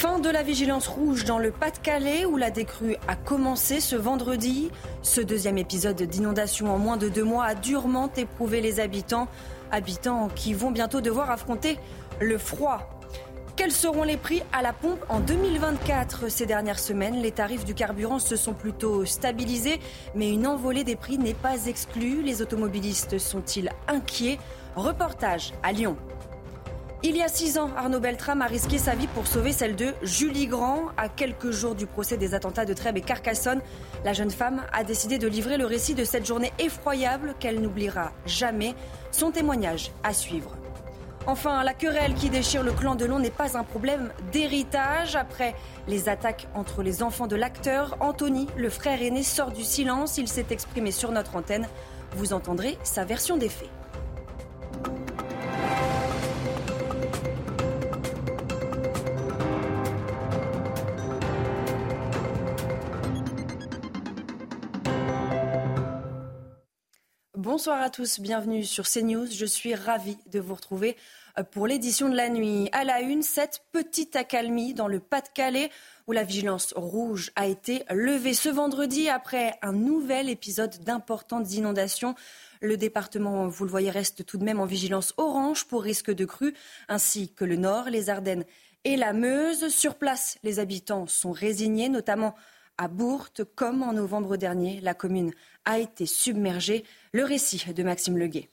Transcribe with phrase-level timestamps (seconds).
[0.00, 4.70] Fin de la vigilance rouge dans le Pas-de-Calais où la décrue a commencé ce vendredi.
[5.02, 9.28] Ce deuxième épisode d'inondation en moins de deux mois a durement éprouvé les habitants.
[9.70, 11.76] Habitants qui vont bientôt devoir affronter
[12.18, 12.88] le froid.
[13.56, 17.74] Quels seront les prix à la pompe en 2024 Ces dernières semaines, les tarifs du
[17.74, 19.80] carburant se sont plutôt stabilisés,
[20.14, 22.22] mais une envolée des prix n'est pas exclue.
[22.22, 24.38] Les automobilistes sont-ils inquiets?
[24.76, 25.98] Reportage à Lyon.
[27.02, 29.94] Il y a six ans, Arnaud Beltrame a risqué sa vie pour sauver celle de
[30.02, 30.88] Julie Grand.
[30.98, 33.62] À quelques jours du procès des attentats de Trèbes et Carcassonne,
[34.04, 38.12] la jeune femme a décidé de livrer le récit de cette journée effroyable qu'elle n'oubliera
[38.26, 38.74] jamais.
[39.12, 40.54] Son témoignage à suivre.
[41.26, 45.16] Enfin, la querelle qui déchire le clan de Long n'est pas un problème d'héritage.
[45.16, 45.54] Après
[45.88, 50.18] les attaques entre les enfants de l'acteur, Anthony, le frère aîné, sort du silence.
[50.18, 51.66] Il s'est exprimé sur notre antenne.
[52.16, 53.70] Vous entendrez sa version des faits.
[67.52, 69.26] Bonsoir à tous, bienvenue sur CNews.
[69.26, 70.96] Je suis ravie de vous retrouver
[71.36, 72.68] euh, pour l'édition de la nuit.
[72.70, 75.70] À la une, cette petite accalmie dans le Pas-de-Calais
[76.06, 82.14] où la vigilance rouge a été levée ce vendredi après un nouvel épisode d'importantes inondations.
[82.60, 86.24] Le département, vous le voyez, reste tout de même en vigilance orange pour risque de
[86.26, 86.54] crue,
[86.88, 88.44] ainsi que le Nord, les Ardennes
[88.84, 89.70] et la Meuse.
[89.70, 92.36] Sur place, les habitants sont résignés, notamment
[92.80, 94.80] à Bourte, comme en novembre dernier.
[94.80, 95.34] La commune
[95.66, 96.82] a été submergée.
[97.12, 98.48] Le récit de Maxime Leguet.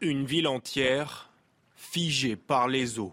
[0.00, 1.30] Une ville entière
[1.76, 3.12] figée par les eaux.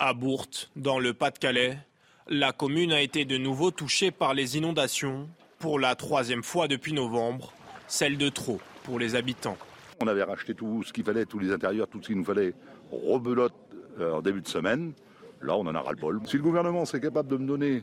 [0.00, 1.78] À Bourte, dans le Pas-de-Calais,
[2.26, 5.28] la commune a été de nouveau touchée par les inondations
[5.60, 7.52] pour la troisième fois depuis novembre,
[7.86, 9.58] celle de trop pour les habitants.
[10.00, 12.52] On avait racheté tout ce qu'il fallait, tous les intérieurs, tout ce qu'il nous fallait,
[12.90, 13.54] rebelote
[14.00, 14.92] euh, en début de semaine.
[15.42, 16.20] Là, on en a ras-le-bol.
[16.26, 17.82] Si le gouvernement serait capable de me donner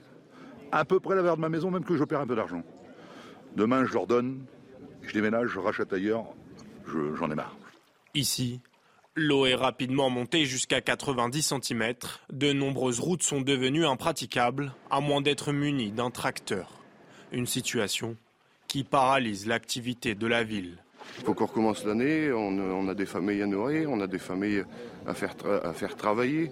[0.72, 2.64] à peu près la valeur de ma maison, même que je perds un peu d'argent,
[3.56, 4.46] demain, je leur donne,
[5.04, 6.26] je déménage, je rachète ailleurs,
[6.86, 7.56] j'en ai marre.
[8.14, 8.62] Ici,
[9.16, 11.94] l'eau est rapidement montée jusqu'à 90 cm.
[12.32, 16.84] De nombreuses routes sont devenues impraticables, à moins d'être munies d'un tracteur.
[17.32, 18.16] Une situation
[18.68, 20.78] qui paralyse l'activité de la ville.
[21.20, 24.64] Il faut qu'on recommence l'année, on, a des familles à nourrir, on a des familles
[25.06, 26.52] à faire, à faire travailler.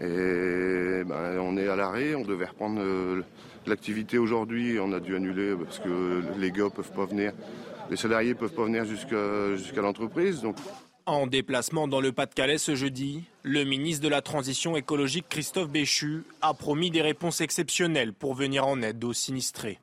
[0.00, 3.22] Et ben, on est à l'arrêt, on devait reprendre euh,
[3.66, 7.32] l'activité aujourd'hui, on a dû annuler parce que les gars peuvent pas venir,
[7.90, 10.42] les salariés peuvent pas venir jusqu'à l'entreprise.
[10.42, 10.56] Donc.
[11.06, 16.24] En déplacement dans le Pas-de-Calais ce jeudi, le ministre de la Transition écologique Christophe Béchu
[16.42, 19.78] a promis des réponses exceptionnelles pour venir en aide aux sinistrés.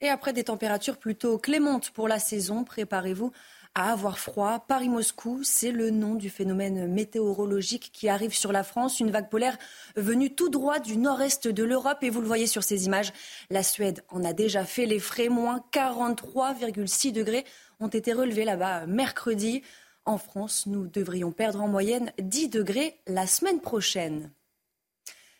[0.00, 3.32] Et après des températures plutôt clémentes pour la saison, préparez-vous
[3.74, 4.64] à avoir froid.
[4.66, 9.58] Paris-Moscou, c'est le nom du phénomène météorologique qui arrive sur la France, une vague polaire
[9.96, 12.02] venue tout droit du nord-est de l'Europe.
[12.02, 13.12] Et vous le voyez sur ces images,
[13.50, 15.28] la Suède en a déjà fait les frais.
[15.28, 17.44] Moins 43,6 degrés
[17.80, 19.62] ont été relevés là-bas mercredi.
[20.04, 24.30] En France, nous devrions perdre en moyenne 10 degrés la semaine prochaine.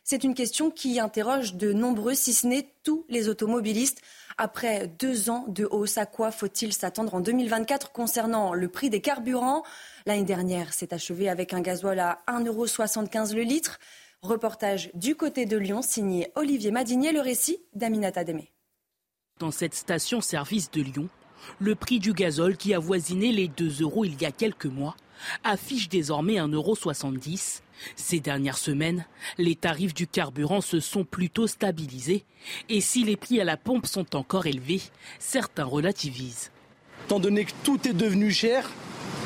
[0.07, 4.03] C'est une question qui interroge de nombreux, si ce n'est tous les automobilistes.
[4.37, 9.01] Après deux ans de hausse, à quoi faut-il s'attendre en 2024 concernant le prix des
[9.01, 9.63] carburants?
[10.05, 13.79] L'année dernière s'est achevée avec un gasoil à 1,75€ le litre.
[14.21, 18.53] Reportage du côté de Lyon, signé Olivier Madinier, le récit d'Aminata Demé.
[19.39, 21.09] Dans cette station-service de Lyon,
[21.59, 24.97] le prix du gazole qui avoisinait les 2 euros il y a quelques mois
[25.43, 27.61] affiche désormais 1,70€.
[27.97, 29.05] Ces dernières semaines,
[29.37, 32.25] les tarifs du carburant se sont plutôt stabilisés
[32.69, 34.81] et si les prix à la pompe sont encore élevés,
[35.19, 36.51] certains relativisent.
[37.07, 38.71] Étant donné que tout est devenu cher,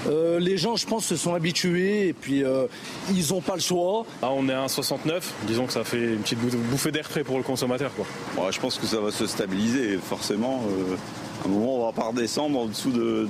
[0.06, 2.66] euh, les gens, je pense, se sont habitués et puis euh,
[3.10, 4.06] ils n'ont pas le choix.
[4.22, 5.22] Là, on est à 1,69.
[5.46, 7.92] Disons que ça fait une petite bouffée d'air frais pour le consommateur.
[7.94, 8.50] Quoi.
[8.50, 10.64] je pense que ça va se stabiliser, forcément.
[10.70, 10.96] Euh,
[11.44, 13.26] un moment, on va pas redescendre en dessous de,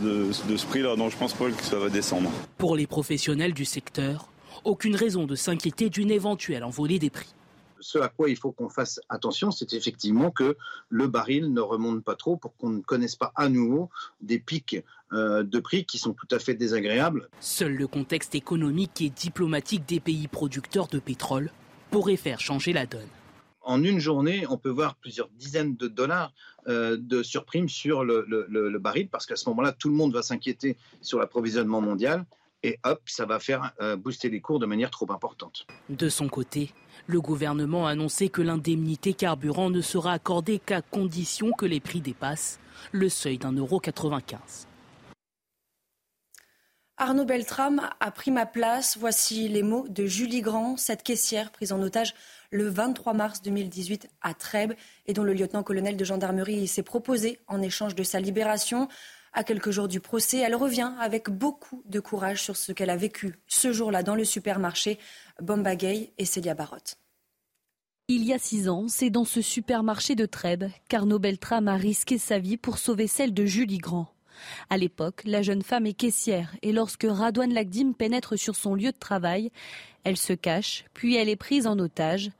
[0.48, 0.96] de ce prix-là.
[0.96, 2.30] Non, je pense pas que ça va descendre.
[2.56, 4.28] Pour les professionnels du secteur,
[4.64, 7.34] aucune raison de s'inquiéter d'une éventuelle envolée des prix.
[7.80, 10.56] Ce à quoi il faut qu'on fasse attention, c'est effectivement que
[10.88, 13.88] le baril ne remonte pas trop pour qu'on ne connaisse pas à nouveau
[14.20, 14.82] des pics
[15.12, 17.28] euh, de prix qui sont tout à fait désagréables.
[17.40, 21.52] Seul le contexte économique et diplomatique des pays producteurs de pétrole
[21.90, 23.08] pourrait faire changer la donne
[23.68, 26.32] en une journée, on peut voir plusieurs dizaines de dollars
[26.68, 30.76] euh, de surprime sur le, baril, parce qu'à ce moment-là, tout le monde va s'inquiéter
[31.02, 32.24] sur l'approvisionnement mondial,
[32.62, 35.66] et hop, ça va faire euh, booster les cours de manière trop importante.
[35.90, 36.72] De son côté,
[37.06, 42.00] le gouvernement a annoncé que l'indemnité carburant ne sera accordée qu'à condition que les prix
[42.00, 42.58] dépassent
[42.92, 44.67] le seuil d'un euro 95.
[47.00, 48.96] Arnaud Beltrame a pris ma place.
[48.98, 52.12] Voici les mots de Julie Grand, cette caissière prise en otage
[52.50, 54.72] le 23 mars 2018 à Trèbes
[55.06, 58.88] et dont le lieutenant-colonel de gendarmerie s'est proposé en échange de sa libération.
[59.32, 62.96] À quelques jours du procès, elle revient avec beaucoup de courage sur ce qu'elle a
[62.96, 64.98] vécu ce jour-là dans le supermarché
[65.40, 66.96] Bomba Gay et Célia Barotte.
[68.08, 72.18] Il y a six ans, c'est dans ce supermarché de Trèbes qu'Arnaud Beltrame a risqué
[72.18, 74.17] sa vie pour sauver celle de Julie Grand.
[74.70, 78.92] À l'époque, la jeune femme est caissière et lorsque Radouane Lagdim pénètre sur son lieu
[78.92, 79.50] de travail,
[80.04, 82.30] elle se cache, puis elle est prise en otage.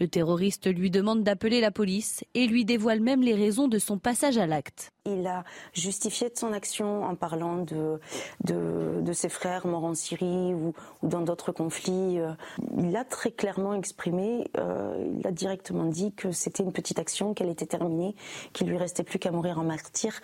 [0.00, 3.98] Le terroriste lui demande d'appeler la police et lui dévoile même les raisons de son
[3.98, 4.92] passage à l'acte.
[5.04, 5.44] Il a
[5.74, 8.00] justifié son action en parlant de,
[8.44, 12.18] de, ses frères morts en Syrie ou, dans d'autres conflits.
[12.18, 12.32] Euh,
[12.78, 17.34] il a très clairement exprimé, euh, il a directement dit que c'était une petite action,
[17.34, 18.14] qu'elle était terminée,
[18.54, 20.18] qu'il lui restait plus qu'à mourir en martyr.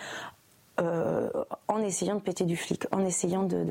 [0.79, 1.31] Euh,
[1.69, 3.65] en essayant de péter du flic, en essayant de,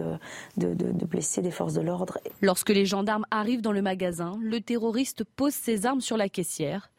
[0.58, 2.18] de, blesser des forces de l'ordre.
[2.42, 6.90] Lorsque les gendarmes arrivent dans le magasin, le terroriste pose ses armes sur la caissière.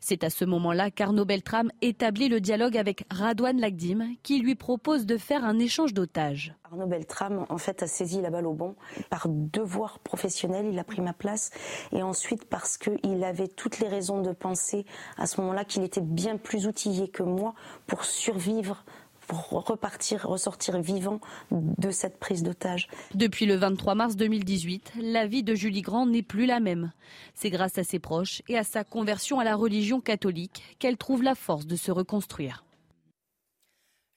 [0.00, 5.04] C'est à ce moment-là qu'Arnaud Beltrame établit le dialogue avec Radouane Lagdim, qui lui propose
[5.04, 6.54] de faire un échange d'otages.
[6.64, 8.76] Arnaud Beltrame, en fait, a saisi la balle au bon.
[9.10, 11.50] Par devoir professionnel, il a pris ma place.
[11.92, 14.86] Et ensuite, parce qu'il avait toutes les raisons de penser
[15.16, 17.54] à ce moment-là qu'il était bien plus outillé que moi
[17.86, 18.84] pour survivre
[19.26, 21.20] pour repartir, ressortir vivant
[21.50, 22.88] de cette prise d'otage.
[23.14, 26.92] Depuis le 23 mars 2018, la vie de Julie Grand n'est plus la même.
[27.34, 31.22] C'est grâce à ses proches et à sa conversion à la religion catholique qu'elle trouve
[31.22, 32.64] la force de se reconstruire.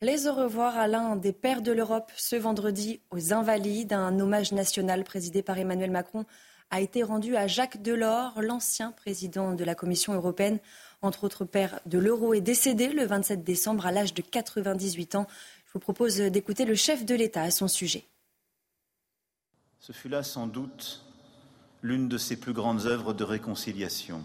[0.01, 3.91] Les au revoir à l'un des pères de l'Europe ce vendredi aux Invalides.
[3.91, 6.25] Un hommage national présidé par Emmanuel Macron
[6.71, 10.59] a été rendu à Jacques Delors, l'ancien président de la Commission européenne
[11.01, 15.27] entre autres père de l'euro, est décédé le 27 décembre à l'âge de 98 ans.
[15.67, 18.05] Je vous propose d'écouter le chef de l'État à son sujet.
[19.79, 21.05] Ce fut là sans doute
[21.81, 24.23] l'une de ses plus grandes œuvres de réconciliation,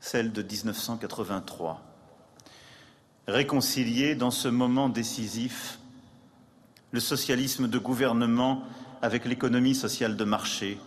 [0.00, 1.82] celle de 1983.
[3.26, 5.78] Réconcilier dans ce moment décisif
[6.90, 8.62] le socialisme de gouvernement
[9.00, 10.78] avec l'économie sociale de marché,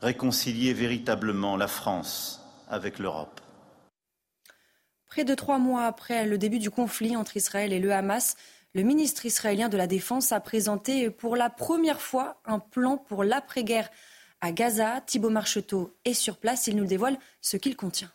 [0.00, 2.37] réconcilier véritablement la France
[2.68, 3.40] avec l'Europe.
[5.06, 8.36] Près de trois mois après le début du conflit entre Israël et le Hamas,
[8.74, 13.24] le ministre israélien de la Défense a présenté pour la première fois un plan pour
[13.24, 13.88] l'après-guerre
[14.40, 15.00] à Gaza.
[15.00, 16.66] Thibault Marcheteau est sur place.
[16.66, 18.12] Il nous dévoile ce qu'il contient.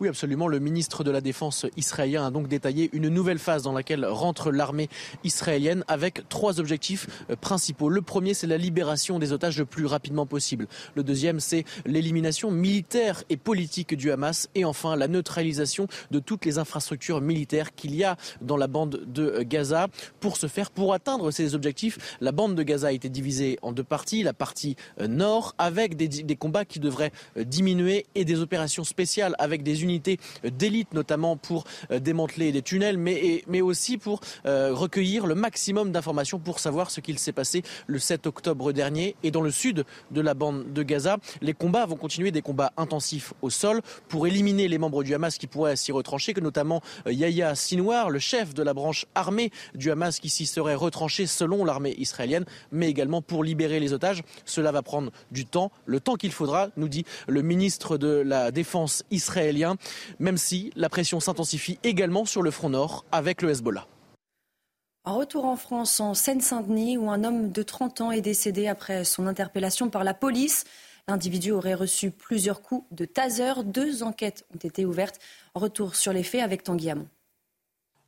[0.00, 0.48] Oui, absolument.
[0.48, 4.50] Le ministre de la Défense israélien a donc détaillé une nouvelle phase dans laquelle rentre
[4.50, 4.88] l'armée
[5.22, 7.88] israélienne avec trois objectifs euh, principaux.
[7.88, 10.66] Le premier, c'est la libération des otages le plus rapidement possible.
[10.96, 14.48] Le deuxième, c'est l'élimination militaire et politique du Hamas.
[14.56, 19.04] Et enfin, la neutralisation de toutes les infrastructures militaires qu'il y a dans la bande
[19.06, 19.86] de Gaza.
[20.18, 23.70] Pour ce faire, pour atteindre ces objectifs, la bande de Gaza a été divisée en
[23.70, 24.24] deux parties.
[24.24, 28.82] La partie euh, nord, avec des, des combats qui devraient euh, diminuer et des opérations
[28.82, 34.20] spéciales avec des unités d'élite, notamment pour euh, démanteler des tunnels, mais, mais aussi pour
[34.46, 39.16] euh, recueillir le maximum d'informations pour savoir ce qu'il s'est passé le 7 octobre dernier.
[39.22, 42.72] Et dans le sud de la bande de Gaza, les combats vont continuer, des combats
[42.76, 46.82] intensifs au sol pour éliminer les membres du Hamas qui pourraient s'y retrancher, que notamment
[47.06, 51.26] euh, Yahya Sinwar, le chef de la branche armée du Hamas qui s'y serait retranché
[51.26, 54.22] selon l'armée israélienne, mais également pour libérer les otages.
[54.44, 58.50] Cela va prendre du temps, le temps qu'il faudra, nous dit le ministre de la
[58.50, 59.63] Défense israélien
[60.18, 63.86] même si la pression s'intensifie également sur le front nord avec le Hezbollah.
[65.06, 69.04] En retour en France, en Seine-Saint-Denis, où un homme de 30 ans est décédé après
[69.04, 70.64] son interpellation par la police.
[71.08, 73.52] L'individu aurait reçu plusieurs coups de taser.
[73.64, 75.20] Deux enquêtes ont été ouvertes.
[75.54, 77.06] Retour sur les faits avec Tanguy Hamon.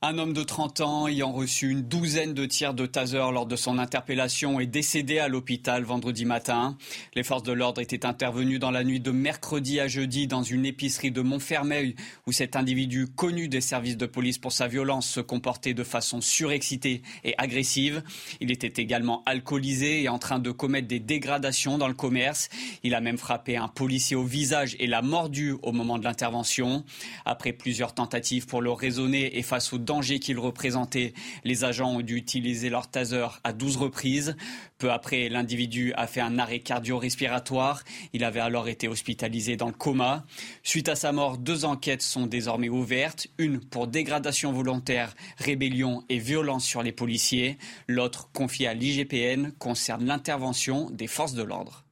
[0.08, 3.56] Un homme de 30 ans ayant reçu une douzaine de tirs de taser lors de
[3.56, 6.78] son interpellation est décédé à l'hôpital vendredi matin.
[7.16, 10.64] Les forces de l'ordre étaient intervenues dans la nuit de mercredi à jeudi dans une
[10.64, 11.96] épicerie de Montfermeil
[12.28, 16.20] où cet individu connu des services de police pour sa violence se comportait de façon
[16.20, 18.04] surexcitée et agressive.
[18.40, 22.48] Il était également alcoolisé et en train de commettre des dégradations dans le commerce.
[22.84, 26.84] Il a même frappé un policier au visage et l'a mordu au moment de l'intervention.
[27.24, 31.14] Après plusieurs tentatives pour le raisonner et face au danger qu'il représentait.
[31.44, 34.36] Les agents ont dû utiliser leur taser à 12 reprises.
[34.76, 37.82] Peu après, l'individu a fait un arrêt cardio-respiratoire.
[38.12, 40.26] Il avait alors été hospitalisé dans le coma.
[40.62, 43.28] Suite à sa mort, deux enquêtes sont désormais ouvertes.
[43.38, 47.56] Une pour dégradation volontaire, rébellion et violence sur les policiers.
[47.88, 51.85] L'autre, confiée à l'IGPN, concerne l'intervention des forces de l'ordre.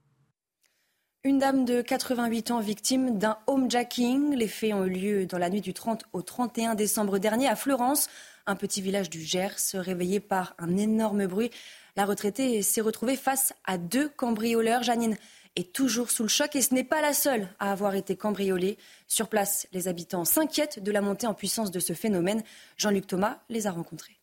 [1.27, 4.35] Une dame de 88 ans victime d'un homejacking.
[4.35, 7.57] Les faits ont eu lieu dans la nuit du 30 au 31 décembre dernier à
[7.57, 8.11] Florence,
[8.45, 11.51] un petit village du Gers, réveillé par un énorme bruit.
[11.97, 14.83] La retraitée s'est retrouvée face à deux cambrioleurs.
[14.83, 15.17] Janine
[15.57, 18.77] est toujours sous le choc et ce n'est pas la seule à avoir été cambriolée.
[19.09, 22.43] Sur place, les habitants s'inquiètent de la montée en puissance de ce phénomène.
[22.77, 24.21] Jean-Luc Thomas les a rencontrés.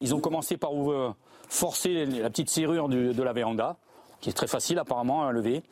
[0.00, 0.72] Ils ont commencé par
[1.48, 3.76] forcer la petite serrure de la véranda,
[4.20, 5.62] qui est très facile apparemment à lever.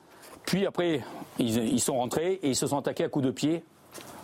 [0.47, 1.01] Puis après,
[1.39, 3.65] ils, sont rentrés et ils se sont attaqués à coups de pied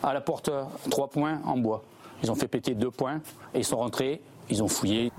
[0.03, 0.51] à la porte
[0.91, 1.83] trois points en bois.
[2.23, 3.21] Ils ont fait péter deux points
[3.55, 5.13] et ils sont rentrés, ils ont fouillé.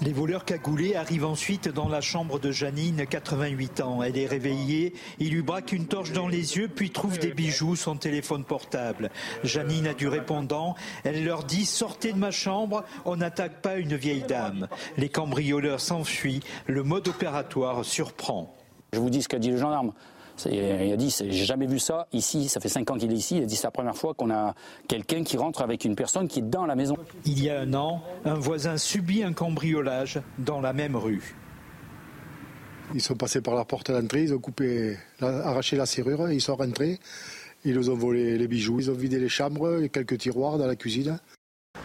[0.00, 4.02] Les voleurs cagoulés arrivent ensuite dans la chambre de Janine, 88 ans.
[4.02, 7.76] Elle est réveillée, ils lui braquent une torche dans les yeux, puis trouvent des bijoux,
[7.76, 9.10] son téléphone portable.
[9.44, 10.74] Janine a du répondant,
[11.04, 14.66] elle leur dit Sortez de ma chambre, on n'attaque pas une vieille dame.
[14.96, 18.56] Les cambrioleurs s'enfuient, le mode opératoire surprend.
[18.92, 19.92] Je vous dis ce qu'a dit le gendarme.
[20.46, 23.36] Il a dit, j'ai jamais vu ça ici, ça fait cinq ans qu'il est ici,
[23.36, 24.54] il a dit c'est la première fois qu'on a
[24.88, 26.96] quelqu'un qui rentre avec une personne qui est dans la maison.
[27.24, 31.34] Il y a un an, un voisin subit un cambriolage dans la même rue.
[32.94, 36.56] Ils sont passés par la porte d'entrée, ils ont coupé, arraché la serrure, ils sont
[36.56, 36.98] rentrés,
[37.64, 40.66] ils nous ont volé les bijoux, ils ont vidé les chambres et quelques tiroirs dans
[40.66, 41.18] la cuisine.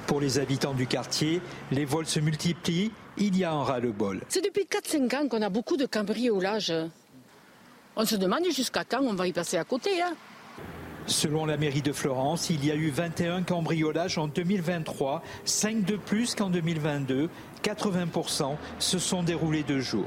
[0.06, 4.22] Pour les habitants du quartier, les vols se multiplient, il y a un ras-le-bol.
[4.30, 6.74] C'est depuis 4-5 ans qu'on a beaucoup de cambriolages.
[8.00, 10.04] On se demande jusqu'à quand on va y passer à côté.
[10.04, 10.16] Hein.
[11.08, 15.98] Selon la mairie de Florence, il y a eu 21 cambriolages en 2023, 5 de
[15.98, 17.28] plus qu'en 2022.
[17.64, 20.06] 80% se sont déroulés de jour.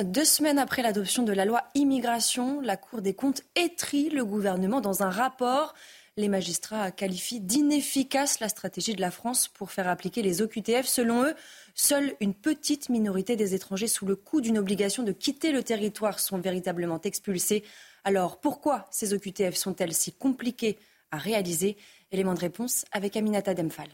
[0.00, 4.80] Deux semaines après l'adoption de la loi immigration, la Cour des comptes étrit le gouvernement
[4.80, 5.74] dans un rapport.
[6.16, 10.86] Les magistrats qualifient d'inefficace la stratégie de la France pour faire appliquer les OQTF.
[10.86, 11.34] Selon eux,
[11.76, 16.18] seule une petite minorité des étrangers sous le coup d'une obligation de quitter le territoire
[16.18, 17.62] sont véritablement expulsés.
[18.02, 20.78] Alors pourquoi ces OQTF sont-elles si compliquées
[21.12, 21.76] à réaliser?
[22.10, 23.88] Élément de réponse avec Aminata Demphal.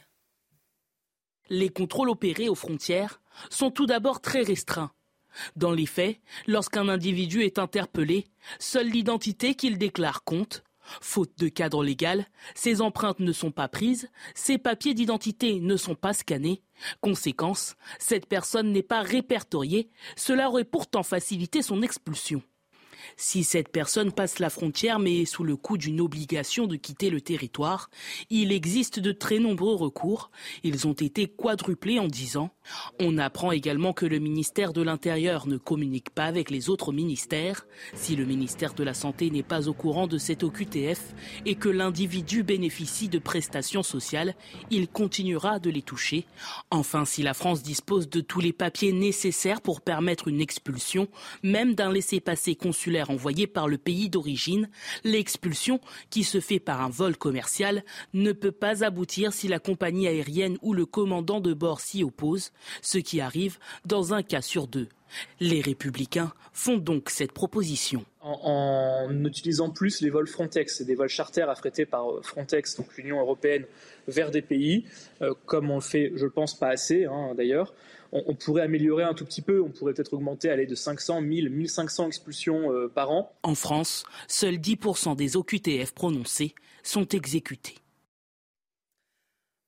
[1.50, 3.20] Les contrôles opérés aux frontières
[3.50, 4.92] sont tout d'abord très restreints.
[5.56, 8.26] Dans les faits, lorsqu'un individu est interpellé,
[8.58, 10.62] seule l'identité qu'il déclare compte
[11.00, 15.94] Faute de cadre légal, ces empreintes ne sont pas prises, ces papiers d'identité ne sont
[15.94, 16.62] pas scannés.
[17.00, 22.42] Conséquence, cette personne n'est pas répertoriée, cela aurait pourtant facilité son expulsion.
[23.16, 27.10] Si cette personne passe la frontière mais est sous le coup d'une obligation de quitter
[27.10, 27.90] le territoire,
[28.30, 30.30] il existe de très nombreux recours.
[30.62, 32.50] Ils ont été quadruplés en dix ans.
[33.00, 37.66] On apprend également que le ministère de l'Intérieur ne communique pas avec les autres ministères.
[37.94, 41.14] Si le ministère de la Santé n'est pas au courant de cette OQTF
[41.46, 44.34] et que l'individu bénéficie de prestations sociales,
[44.70, 46.26] il continuera de les toucher.
[46.70, 51.08] Enfin, si la France dispose de tous les papiers nécessaires pour permettre une expulsion,
[51.42, 54.68] même d'un laissez-passer consulaire envoyé par le pays d'origine,
[55.04, 55.80] l'expulsion,
[56.10, 60.58] qui se fait par un vol commercial, ne peut pas aboutir si la compagnie aérienne
[60.62, 64.88] ou le commandant de bord s'y oppose, ce qui arrive dans un cas sur deux.
[65.40, 68.04] Les républicains font donc cette proposition.
[68.20, 73.20] En, utilisant plus les vols Frontex, et des vols charters affrétés par Frontex, donc l'Union
[73.20, 73.64] européenne,
[74.08, 74.84] vers des pays,
[75.20, 77.74] euh, comme on le fait, je pense, pas assez hein, d'ailleurs,
[78.12, 79.60] on, pourrait améliorer un tout petit peu.
[79.60, 83.32] On pourrait peut-être augmenter aller de 500, 1000, 1500 expulsions euh, par an.
[83.42, 87.76] En France, seuls 10% des OQTF prononcés sont exécutés.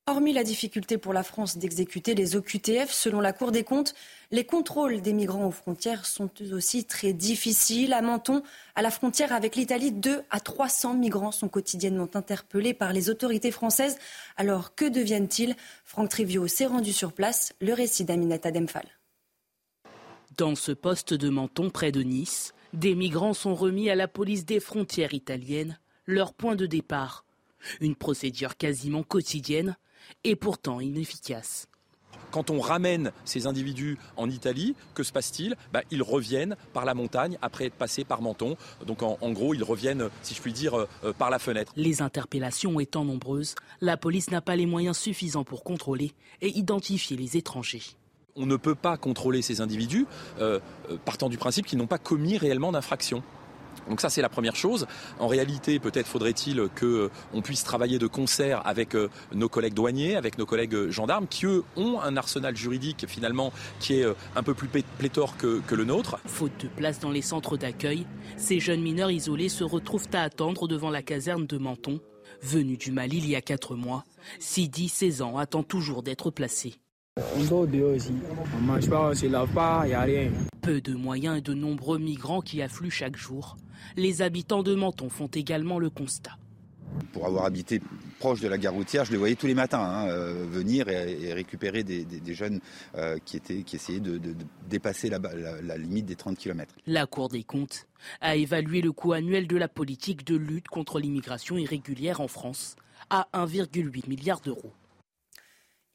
[0.06, 3.94] Hormis la difficulté pour la France d'exécuter les OQTF, selon la Cour des comptes,
[4.30, 7.94] les contrôles des migrants aux frontières sont eux aussi très difficiles.
[7.94, 8.42] À Menton,
[8.74, 13.50] à la frontière avec l'Italie, 2 à 300 migrants sont quotidiennement interpellés par les autorités
[13.50, 13.96] françaises.
[14.36, 15.56] Alors que deviennent-ils?
[15.86, 17.54] Franck Trivio s'est rendu sur place.
[17.62, 18.86] Le récit d'Aminata Demphal.
[20.36, 24.44] Dans ce poste de Menton près de Nice, des migrants sont remis à la police
[24.44, 27.23] des frontières italiennes, leur point de départ.
[27.80, 29.76] Une procédure quasiment quotidienne
[30.24, 31.68] est pourtant inefficace.
[32.30, 35.56] Quand on ramène ces individus en Italie, que se passe-t-il?
[35.72, 38.56] Bah, Ils reviennent par la montagne après être passés par Menton.
[38.86, 41.72] Donc en, gros, ils reviennent, si je puis dire, euh, euh, par la fenêtre.
[41.76, 47.16] Les interpellations étant nombreuses, la police n'a pas les moyens suffisants pour contrôler et identifier
[47.16, 47.82] les étrangers
[48.36, 50.06] on ne peut pas contrôler ces individus
[50.40, 50.58] euh,
[51.04, 53.22] partant du principe qu'ils n'ont pas commis réellement d'infraction.
[53.88, 54.86] Donc ça c'est la première chose.
[55.18, 60.38] En réalité, peut-être faudrait-il qu'on puisse travailler de concert avec euh, nos collègues douaniers, avec
[60.38, 64.54] nos collègues gendarmes, qui eux ont un arsenal juridique finalement qui est euh, un peu
[64.54, 66.18] plus pléthore que, que le nôtre.
[66.26, 70.68] Faute de place dans les centres d'accueil, ces jeunes mineurs isolés se retrouvent à attendre
[70.68, 72.00] devant la caserne de Menton.
[72.42, 74.04] Venu du Mali il y a quatre mois,
[74.38, 76.74] Sidi, 16 ans, attend toujours d'être placé.
[77.16, 78.12] On dort dehors aussi.
[78.56, 80.32] On mange pas, on se lave pas, il n'y a rien.
[80.62, 83.56] Peu de moyens et de nombreux migrants qui affluent chaque jour.
[83.96, 86.36] Les habitants de Menton font également le constat.
[87.12, 87.80] Pour avoir habité
[88.18, 91.32] proche de la gare routière, je les voyais tous les matins hein, euh, venir et,
[91.32, 92.58] récupérer des, jeunes
[92.96, 94.20] euh, qui, étaient, qui essayaient de,
[94.68, 95.20] dépasser la,
[95.62, 96.74] la, limite des 30 km.
[96.88, 97.86] La Cour des comptes
[98.22, 102.74] a évalué le coût annuel de la politique de lutte contre l'immigration irrégulière en France
[103.08, 104.72] à 1,8 milliard d'euros.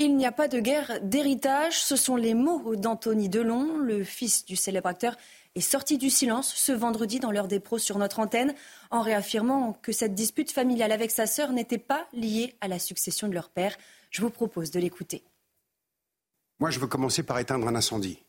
[0.01, 4.45] Il n'y a pas de guerre d'héritage, ce sont les mots d'Anthony Delon, le fils
[4.45, 5.17] du célèbre acteur,
[5.55, 8.55] est sorti du silence ce vendredi dans l'heure des pros sur notre antenne,
[8.91, 13.27] en réaffirmant que cette dispute familiale avec sa sœur n'était pas liée à la succession
[13.27, 13.75] de leur père.
[14.09, 15.21] Je vous propose de l'écouter.
[16.59, 18.23] Moi, je veux commencer par éteindre un incendie,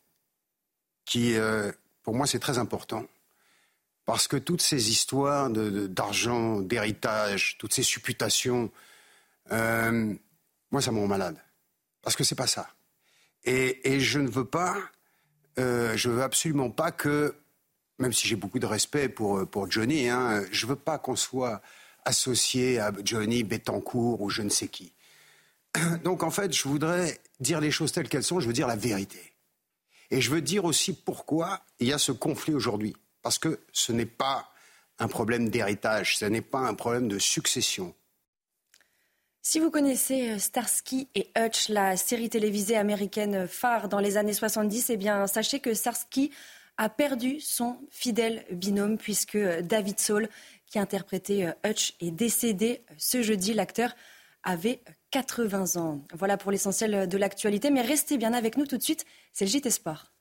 [1.05, 1.71] qui, euh,
[2.03, 3.05] pour moi, c'est très important.
[4.07, 8.73] Parce que toutes ces histoires d'argent, d'héritage, toutes ces supputations,
[9.53, 10.13] euh,
[10.73, 11.41] moi, ça me rend malade.
[12.03, 12.69] Parce que c'est pas ça.
[13.45, 14.77] Et, je ne veux pas,
[15.59, 17.35] euh, je veux absolument pas que,
[17.99, 21.63] même si j'ai beaucoup de respect pour, pour Johnny, hein, je veux pas qu'on soit
[22.05, 24.93] associé à Johnny Bettencourt ou je ne sais qui.
[26.05, 28.77] Donc en fait, je voudrais dire les choses telles qu'elles sont, je veux dire la
[28.77, 29.33] vérité.
[30.11, 32.97] Et je veux dire aussi pourquoi il y a ce conflit aujourd'hui.
[33.23, 34.51] Parce que ce n'est pas
[34.99, 37.95] un problème d'héritage, ce n'est pas un problème de succession.
[39.43, 44.35] Si vous connaissez euh, Starsky et Hutch, la série télévisée américaine phare dans les années
[44.35, 46.31] 70, eh bien, sachez que Starsky
[46.77, 50.29] a perdu son fidèle binôme puisque euh, David Saul,
[50.67, 53.55] qui interprétait euh, Hutch, est décédé ce jeudi.
[53.55, 53.97] L'acteur
[54.43, 56.03] avait 80 ans.
[56.13, 59.51] Voilà pour l'essentiel de l'actualité, mais restez bien avec nous tout de suite, c'est le
[59.51, 60.13] JT Sport.